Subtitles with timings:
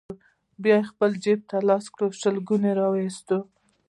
[0.61, 3.27] بيا يې خپل جيب ته لاس کړ، شلګون يې راوايست: